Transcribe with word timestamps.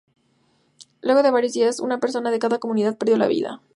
Luego 1.03 1.21
de 1.21 1.29
varios 1.29 1.53
días, 1.53 1.79
una 1.79 1.99
persona 1.99 2.31
de 2.31 2.39
cada 2.39 2.57
comunidad 2.57 2.97
perdió 2.97 3.17
la 3.19 3.27
vida. 3.27 3.61